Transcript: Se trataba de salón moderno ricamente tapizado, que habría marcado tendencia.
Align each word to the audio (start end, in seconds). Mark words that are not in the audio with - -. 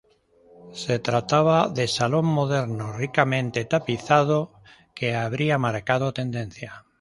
Se 0.73 0.97
trataba 0.97 1.69
de 1.69 1.87
salón 1.87 2.25
moderno 2.25 2.93
ricamente 2.93 3.65
tapizado, 3.65 4.51
que 4.95 5.13
habría 5.15 5.59
marcado 5.59 6.11
tendencia. 6.11 6.87